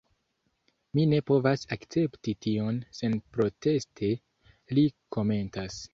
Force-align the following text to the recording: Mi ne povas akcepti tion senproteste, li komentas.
Mi 0.99 1.03
ne 1.11 1.19
povas 1.31 1.65
akcepti 1.75 2.35
tion 2.45 2.79
senproteste, 3.01 4.11
li 4.79 4.87
komentas. 5.19 5.83